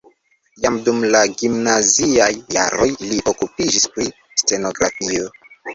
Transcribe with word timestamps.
Jam 0.63 0.79
dum 0.87 1.03
la 1.15 1.21
gimnaziaj 1.41 2.31
jaroj 2.57 2.91
li 3.05 3.21
okupiĝis 3.35 3.89
pri 3.95 4.13
stenografio. 4.45 5.35